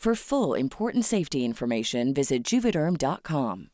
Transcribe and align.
For 0.00 0.14
full 0.14 0.54
important 0.54 1.04
safety 1.04 1.44
information, 1.44 2.14
visit 2.14 2.42
juvederm.com. 2.42 3.68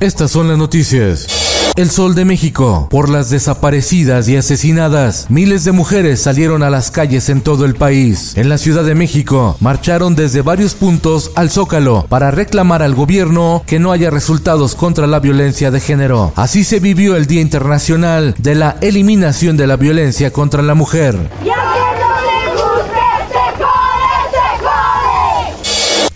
Estas 0.00 0.30
son 0.32 0.48
las 0.48 0.58
noticias. 0.58 1.45
El 1.74 1.90
Sol 1.90 2.14
de 2.14 2.24
México. 2.24 2.86
Por 2.90 3.10
las 3.10 3.28
desaparecidas 3.28 4.28
y 4.28 4.36
asesinadas, 4.36 5.26
miles 5.28 5.64
de 5.64 5.72
mujeres 5.72 6.20
salieron 6.22 6.62
a 6.62 6.70
las 6.70 6.90
calles 6.90 7.28
en 7.28 7.40
todo 7.40 7.64
el 7.64 7.74
país. 7.74 8.36
En 8.36 8.48
la 8.48 8.58
Ciudad 8.58 8.84
de 8.84 8.94
México, 8.94 9.56
marcharon 9.60 10.14
desde 10.14 10.42
varios 10.42 10.74
puntos 10.74 11.32
al 11.34 11.50
Zócalo 11.50 12.06
para 12.08 12.30
reclamar 12.30 12.82
al 12.82 12.94
gobierno 12.94 13.62
que 13.66 13.78
no 13.78 13.92
haya 13.92 14.10
resultados 14.10 14.74
contra 14.74 15.06
la 15.06 15.20
violencia 15.20 15.70
de 15.70 15.80
género. 15.80 16.32
Así 16.36 16.64
se 16.64 16.80
vivió 16.80 17.16
el 17.16 17.26
Día 17.26 17.42
Internacional 17.42 18.34
de 18.38 18.54
la 18.54 18.76
Eliminación 18.80 19.56
de 19.56 19.66
la 19.66 19.76
Violencia 19.76 20.32
contra 20.32 20.62
la 20.62 20.74
Mujer. 20.74 21.30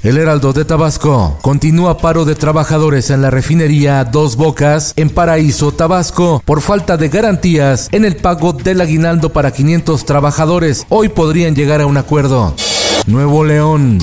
El 0.03 0.17
Heraldo 0.17 0.55
de 0.55 0.65
Tabasco 0.65 1.37
continúa 1.43 1.99
paro 1.99 2.25
de 2.25 2.35
trabajadores 2.35 3.11
en 3.11 3.21
la 3.21 3.29
refinería 3.29 4.03
Dos 4.05 4.37
Bocas 4.37 4.95
en 4.97 5.11
Paraíso, 5.11 5.73
Tabasco, 5.73 6.43
por 6.47 6.63
falta 6.63 6.97
de 6.97 7.11
garantías 7.11 7.91
en 7.93 8.07
el 8.07 8.17
pago 8.17 8.55
del 8.55 8.81
aguinaldo 8.81 9.31
para 9.31 9.51
500 9.51 10.07
trabajadores. 10.07 10.87
Hoy 10.89 11.11
podrían 11.11 11.55
llegar 11.55 11.83
a 11.83 11.87
un 11.87 11.99
acuerdo. 11.99 12.55
Nuevo 13.07 13.45
León. 13.45 13.99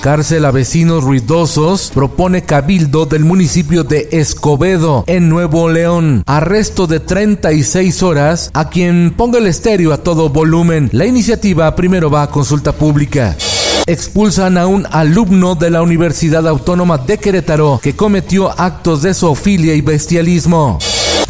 Cárcel 0.00 0.46
a 0.46 0.50
vecinos 0.50 1.04
ruidosos 1.04 1.90
propone 1.92 2.42
cabildo 2.42 3.04
del 3.04 3.24
municipio 3.24 3.84
de 3.84 4.08
Escobedo, 4.12 5.04
en 5.06 5.28
Nuevo 5.28 5.68
León. 5.68 6.22
Arresto 6.26 6.86
de 6.86 7.00
36 7.00 8.02
horas 8.02 8.50
a 8.54 8.70
quien 8.70 9.12
ponga 9.14 9.38
el 9.38 9.46
estéreo 9.46 9.92
a 9.92 9.98
todo 9.98 10.30
volumen. 10.30 10.88
La 10.92 11.04
iniciativa 11.04 11.76
primero 11.76 12.10
va 12.10 12.22
a 12.22 12.30
consulta 12.30 12.72
pública 12.72 13.36
expulsan 13.86 14.56
a 14.56 14.68
un 14.68 14.86
alumno 14.92 15.56
de 15.56 15.70
la 15.70 15.82
Universidad 15.82 16.46
Autónoma 16.46 16.98
de 16.98 17.18
Querétaro 17.18 17.80
que 17.82 17.96
cometió 17.96 18.48
actos 18.60 19.02
de 19.02 19.14
zoofilia 19.14 19.74
y 19.74 19.80
bestialismo. 19.80 20.78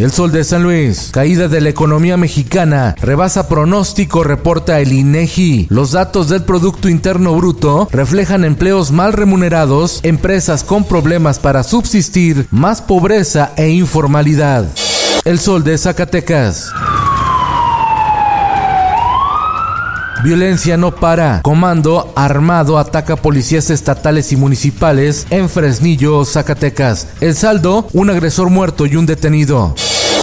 El 0.00 0.10
sol 0.10 0.32
de 0.32 0.44
San 0.44 0.62
Luis, 0.62 1.10
caída 1.12 1.46
de 1.46 1.60
la 1.60 1.68
economía 1.68 2.16
mexicana, 2.16 2.94
rebasa 3.02 3.48
pronóstico, 3.48 4.24
reporta 4.24 4.80
el 4.80 4.94
INEGI. 4.94 5.66
Los 5.68 5.92
datos 5.92 6.30
del 6.30 6.42
Producto 6.42 6.88
Interno 6.88 7.34
Bruto 7.34 7.86
reflejan 7.92 8.46
empleos 8.46 8.92
mal 8.92 9.12
remunerados, 9.12 10.00
empresas 10.02 10.64
con 10.64 10.84
problemas 10.84 11.38
para 11.38 11.62
subsistir, 11.62 12.46
más 12.50 12.80
pobreza 12.80 13.52
e 13.58 13.68
informalidad. 13.68 14.64
El 15.26 15.38
sol 15.38 15.64
de 15.64 15.76
Zacatecas. 15.76 16.72
Violencia 20.24 20.78
no 20.78 20.94
para. 20.94 21.42
Comando 21.42 22.10
armado 22.16 22.78
ataca 22.78 23.16
policías 23.16 23.68
estatales 23.68 24.32
y 24.32 24.36
municipales 24.36 25.26
en 25.28 25.50
Fresnillo, 25.50 26.24
Zacatecas. 26.24 27.06
El 27.20 27.34
saldo, 27.34 27.86
un 27.92 28.08
agresor 28.08 28.48
muerto 28.48 28.86
y 28.86 28.96
un 28.96 29.04
detenido. 29.04 29.74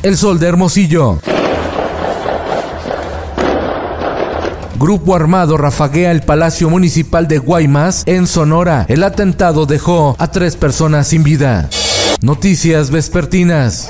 El 0.04 0.16
sol 0.16 0.40
de 0.40 0.48
Hermosillo. 0.48 1.20
Grupo 4.78 5.16
armado 5.16 5.58
rafaguea 5.58 6.12
el 6.12 6.22
Palacio 6.22 6.70
Municipal 6.70 7.28
de 7.28 7.40
Guaymas 7.40 8.04
en 8.06 8.28
Sonora. 8.28 8.86
El 8.90 9.04
atentado 9.04 9.66
dejó 9.66 10.16
a 10.20 10.30
tres 10.30 10.56
personas 10.56 11.08
sin 11.08 11.24
vida. 11.24 11.70
Noticias 12.22 12.92
vespertinas. 12.92 13.90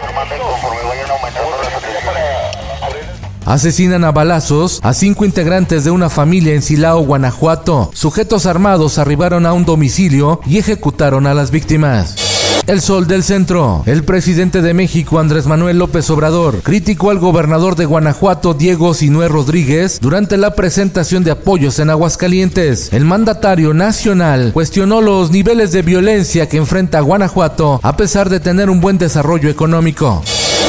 Asesinan 3.45 4.03
a 4.03 4.11
balazos 4.11 4.79
a 4.83 4.93
cinco 4.93 5.25
integrantes 5.25 5.83
de 5.83 5.91
una 5.91 6.09
familia 6.09 6.53
en 6.53 6.61
Silao, 6.61 7.01
Guanajuato. 7.01 7.91
Sujetos 7.93 8.45
armados 8.45 8.97
arribaron 8.97 9.45
a 9.45 9.53
un 9.53 9.65
domicilio 9.65 10.39
y 10.45 10.57
ejecutaron 10.57 11.27
a 11.27 11.33
las 11.33 11.51
víctimas. 11.51 12.26
El 12.67 12.81
Sol 12.81 13.07
del 13.07 13.23
Centro. 13.23 13.83
El 13.85 14.03
presidente 14.03 14.61
de 14.61 14.73
México, 14.73 15.19
Andrés 15.19 15.47
Manuel 15.47 15.79
López 15.79 16.09
Obrador, 16.09 16.61
criticó 16.63 17.11
al 17.11 17.17
gobernador 17.17 17.77
de 17.77 17.85
Guanajuato, 17.85 18.53
Diego 18.53 18.93
Sinué 18.93 19.29
Rodríguez, 19.29 19.99
durante 20.01 20.35
la 20.35 20.53
presentación 20.53 21.23
de 21.23 21.31
apoyos 21.31 21.79
en 21.79 21.89
Aguascalientes. 21.89 22.91
El 22.91 23.05
mandatario 23.05 23.73
nacional 23.73 24.51
cuestionó 24.53 24.99
los 24.99 25.31
niveles 25.31 25.71
de 25.71 25.81
violencia 25.81 26.49
que 26.49 26.57
enfrenta 26.57 26.99
Guanajuato 26.99 27.79
a 27.83 27.95
pesar 27.95 28.29
de 28.29 28.41
tener 28.41 28.69
un 28.69 28.81
buen 28.81 28.97
desarrollo 28.97 29.49
económico. 29.49 30.21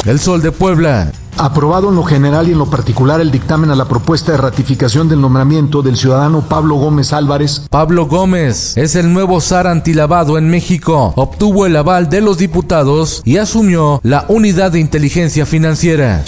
El 0.06 0.20
Sol 0.20 0.40
de 0.40 0.52
Puebla. 0.52 1.10
Aprobado 1.38 1.90
en 1.90 1.94
lo 1.94 2.02
general 2.02 2.48
y 2.48 2.52
en 2.52 2.58
lo 2.58 2.66
particular 2.66 3.20
el 3.20 3.30
dictamen 3.30 3.70
a 3.70 3.76
la 3.76 3.84
propuesta 3.84 4.32
de 4.32 4.38
ratificación 4.38 5.08
del 5.08 5.20
nombramiento 5.20 5.82
del 5.82 5.96
ciudadano 5.96 6.40
Pablo 6.48 6.74
Gómez 6.74 7.12
Álvarez. 7.12 7.62
Pablo 7.70 8.06
Gómez 8.06 8.76
es 8.76 8.96
el 8.96 9.12
nuevo 9.12 9.40
zar 9.40 9.68
antilavado 9.68 10.36
en 10.36 10.48
México. 10.48 11.12
Obtuvo 11.14 11.64
el 11.64 11.76
aval 11.76 12.10
de 12.10 12.22
los 12.22 12.38
diputados 12.38 13.22
y 13.24 13.36
asumió 13.36 14.00
la 14.02 14.24
unidad 14.28 14.72
de 14.72 14.80
inteligencia 14.80 15.46
financiera. 15.46 16.24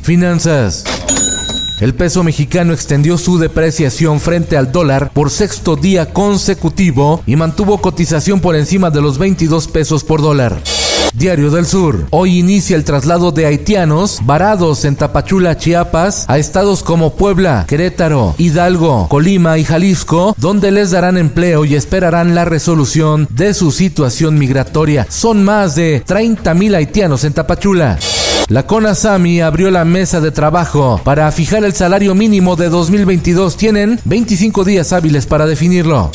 Finanzas. 0.00 0.84
El 1.80 1.94
peso 1.94 2.24
mexicano 2.24 2.72
extendió 2.72 3.18
su 3.18 3.36
depreciación 3.36 4.18
frente 4.18 4.56
al 4.56 4.72
dólar 4.72 5.10
por 5.12 5.28
sexto 5.28 5.76
día 5.76 6.14
consecutivo 6.14 7.22
y 7.26 7.36
mantuvo 7.36 7.82
cotización 7.82 8.40
por 8.40 8.56
encima 8.56 8.88
de 8.88 9.02
los 9.02 9.18
22 9.18 9.68
pesos 9.68 10.04
por 10.04 10.22
dólar. 10.22 10.62
Diario 11.14 11.50
del 11.50 11.64
Sur. 11.64 12.06
Hoy 12.10 12.38
inicia 12.38 12.76
el 12.76 12.84
traslado 12.84 13.30
de 13.30 13.46
haitianos 13.46 14.20
varados 14.24 14.84
en 14.84 14.96
Tapachula, 14.96 15.56
Chiapas, 15.56 16.24
a 16.28 16.38
estados 16.38 16.82
como 16.82 17.14
Puebla, 17.14 17.64
Querétaro, 17.68 18.34
Hidalgo, 18.36 19.08
Colima 19.08 19.56
y 19.58 19.64
Jalisco, 19.64 20.34
donde 20.38 20.72
les 20.72 20.90
darán 20.90 21.16
empleo 21.16 21.64
y 21.64 21.76
esperarán 21.76 22.34
la 22.34 22.44
resolución 22.44 23.28
de 23.30 23.54
su 23.54 23.70
situación 23.70 24.38
migratoria. 24.38 25.06
Son 25.08 25.44
más 25.44 25.76
de 25.76 26.02
30 26.04 26.52
mil 26.54 26.74
haitianos 26.74 27.24
en 27.24 27.32
Tapachula. 27.32 27.98
La 28.48 28.66
CONASAMI 28.66 29.40
abrió 29.40 29.70
la 29.70 29.84
mesa 29.84 30.20
de 30.20 30.30
trabajo 30.30 31.00
para 31.02 31.30
fijar 31.32 31.64
el 31.64 31.72
salario 31.72 32.14
mínimo 32.14 32.56
de 32.56 32.68
2022. 32.68 33.56
Tienen 33.56 34.00
25 34.04 34.64
días 34.64 34.92
hábiles 34.92 35.26
para 35.26 35.46
definirlo. 35.46 36.10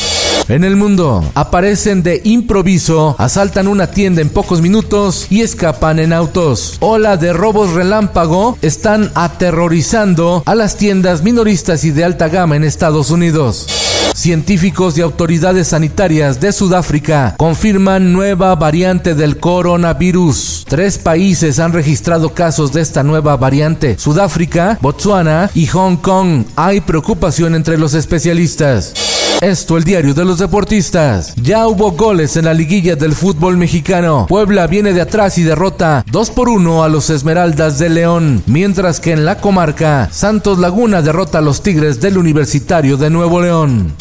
En 0.49 0.63
el 0.63 0.75
mundo, 0.75 1.23
aparecen 1.35 2.01
de 2.01 2.21
improviso, 2.23 3.15
asaltan 3.19 3.67
una 3.67 3.91
tienda 3.91 4.21
en 4.21 4.29
pocos 4.29 4.61
minutos 4.61 5.27
y 5.29 5.41
escapan 5.41 5.99
en 5.99 6.11
autos. 6.11 6.77
Ola 6.79 7.17
de 7.17 7.33
robos 7.33 7.73
relámpago 7.73 8.57
están 8.63 9.11
aterrorizando 9.13 10.41
a 10.47 10.55
las 10.55 10.75
tiendas 10.75 11.21
minoristas 11.21 11.83
y 11.83 11.91
de 11.91 12.03
alta 12.03 12.29
gama 12.29 12.55
en 12.55 12.63
Estados 12.63 13.11
Unidos. 13.11 13.67
Científicos 14.15 14.97
y 14.97 15.01
autoridades 15.01 15.67
sanitarias 15.67 16.39
de 16.39 16.51
Sudáfrica 16.51 17.35
confirman 17.37 18.11
nueva 18.11 18.55
variante 18.55 19.13
del 19.13 19.37
coronavirus. 19.37 20.65
Tres 20.67 20.97
países 20.97 21.59
han 21.59 21.73
registrado 21.73 22.33
casos 22.33 22.73
de 22.73 22.81
esta 22.81 23.03
nueva 23.03 23.37
variante, 23.37 23.99
Sudáfrica, 23.99 24.79
Botswana 24.81 25.51
y 25.53 25.67
Hong 25.67 25.97
Kong. 25.97 26.45
Hay 26.55 26.81
preocupación 26.81 27.53
entre 27.53 27.77
los 27.77 27.93
especialistas. 27.93 29.18
Esto 29.41 29.77
el 29.77 29.85
diario 29.85 30.13
de 30.13 30.25
los 30.25 30.39
deportistas. 30.39 31.33
Ya 31.41 31.65
hubo 31.65 31.91
goles 31.91 32.35
en 32.35 32.43
la 32.43 32.53
liguilla 32.53 32.97
del 32.97 33.13
fútbol 33.13 33.55
mexicano. 33.55 34.25
Puebla 34.27 34.67
viene 34.67 34.91
de 34.91 34.99
atrás 34.99 35.37
y 35.37 35.43
derrota 35.43 36.03
2 36.11 36.31
por 36.31 36.49
1 36.49 36.83
a 36.83 36.89
los 36.89 37.09
Esmeraldas 37.09 37.79
de 37.79 37.87
León, 37.87 38.43
mientras 38.47 38.99
que 38.99 39.13
en 39.13 39.23
la 39.23 39.37
comarca 39.37 40.09
Santos 40.11 40.59
Laguna 40.59 41.01
derrota 41.01 41.37
a 41.37 41.41
los 41.41 41.63
Tigres 41.63 42.01
del 42.01 42.17
Universitario 42.17 42.97
de 42.97 43.09
Nuevo 43.09 43.39
León. 43.39 43.93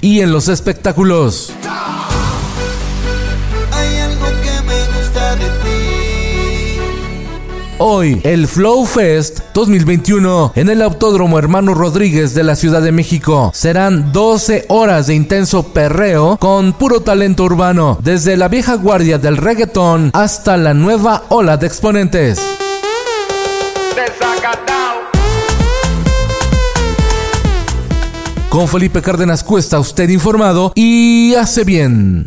Y 0.00 0.20
en 0.20 0.30
los 0.30 0.46
espectáculos. 0.46 1.52
Hoy, 7.96 8.20
el 8.24 8.48
Flow 8.48 8.86
Fest 8.86 9.38
2021 9.54 10.54
en 10.56 10.68
el 10.68 10.82
Autódromo 10.82 11.38
Hermano 11.38 11.74
Rodríguez 11.74 12.34
de 12.34 12.42
la 12.42 12.56
Ciudad 12.56 12.82
de 12.82 12.90
México. 12.90 13.52
Serán 13.54 14.12
12 14.12 14.64
horas 14.68 15.06
de 15.06 15.14
intenso 15.14 15.68
perreo 15.72 16.36
con 16.38 16.72
puro 16.72 17.02
talento 17.02 17.44
urbano, 17.44 17.96
desde 18.02 18.36
la 18.36 18.48
vieja 18.48 18.74
guardia 18.74 19.18
del 19.18 19.36
reggaetón 19.36 20.10
hasta 20.12 20.56
la 20.56 20.74
nueva 20.74 21.22
ola 21.28 21.56
de 21.56 21.68
exponentes. 21.68 22.40
Con 28.48 28.66
Felipe 28.66 29.02
Cárdenas 29.02 29.44
Cuesta, 29.44 29.78
usted 29.78 30.08
informado 30.08 30.72
y 30.74 31.36
hace 31.36 31.62
bien. 31.62 32.26